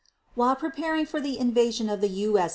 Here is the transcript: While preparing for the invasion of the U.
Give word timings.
While 0.33 0.55
preparing 0.55 1.05
for 1.05 1.21
the 1.21 1.37
invasion 1.37 1.87
of 1.87 2.01
the 2.01 2.09
U. 2.09 2.41